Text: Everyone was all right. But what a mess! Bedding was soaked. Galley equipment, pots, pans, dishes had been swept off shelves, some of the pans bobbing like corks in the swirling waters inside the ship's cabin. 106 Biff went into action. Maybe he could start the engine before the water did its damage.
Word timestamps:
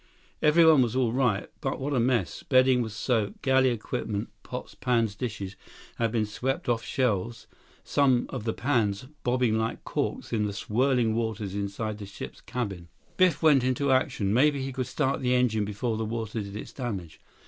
Everyone 0.41 0.81
was 0.81 0.95
all 0.95 1.13
right. 1.13 1.47
But 1.61 1.79
what 1.79 1.93
a 1.93 1.99
mess! 1.99 2.41
Bedding 2.41 2.81
was 2.81 2.93
soaked. 2.95 3.43
Galley 3.43 3.69
equipment, 3.69 4.29
pots, 4.41 4.73
pans, 4.73 5.13
dishes 5.13 5.55
had 5.97 6.11
been 6.11 6.25
swept 6.25 6.67
off 6.67 6.81
shelves, 6.83 7.45
some 7.83 8.25
of 8.29 8.43
the 8.43 8.51
pans 8.51 9.05
bobbing 9.23 9.59
like 9.59 9.83
corks 9.83 10.33
in 10.33 10.45
the 10.47 10.53
swirling 10.53 11.13
waters 11.13 11.53
inside 11.53 11.99
the 11.99 12.07
ship's 12.07 12.41
cabin. 12.41 12.89
106 13.17 13.17
Biff 13.17 13.43
went 13.43 13.63
into 13.63 13.91
action. 13.91 14.33
Maybe 14.33 14.63
he 14.63 14.73
could 14.73 14.87
start 14.87 15.21
the 15.21 15.35
engine 15.35 15.65
before 15.65 15.97
the 15.97 16.03
water 16.05 16.41
did 16.41 16.55
its 16.55 16.73
damage. 16.73 17.19